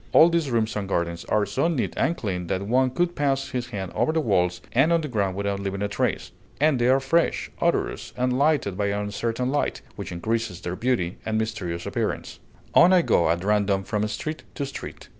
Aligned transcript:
All 0.13 0.29
these 0.29 0.49
rooms 0.49 0.75
and 0.75 0.89
gardens 0.89 1.25
are 1.25 1.45
so 1.45 1.67
neat 1.67 1.93
and 1.95 2.17
clean 2.17 2.47
that 2.47 2.63
one 2.63 2.89
could 2.89 3.15
pass 3.15 3.49
his 3.49 3.67
hand 3.67 3.91
over 3.93 4.11
the 4.11 4.19
walls 4.19 4.59
and 4.73 4.91
on 4.91 5.01
the 5.01 5.07
ground 5.07 5.35
without 5.35 5.59
leaving 5.59 5.83
a 5.83 5.87
trace; 5.87 6.31
and 6.59 6.79
they 6.79 6.87
are 6.87 6.99
fresh, 6.99 7.51
odorous, 7.61 8.11
and 8.17 8.33
lighted 8.35 8.75
by 8.75 8.87
an 8.87 8.97
uncertain 8.99 9.51
light, 9.51 9.83
which 9.97 10.11
increases 10.11 10.61
their 10.61 10.75
beauty 10.75 11.17
and 11.23 11.37
mysterious 11.37 11.85
appearance. 11.85 12.39
On 12.73 12.91
I 12.91 13.03
go 13.03 13.29
at 13.29 13.43
random 13.43 13.83
from 13.83 14.07
street 14.07 14.41
to 14.55 14.65
street. 14.65 15.09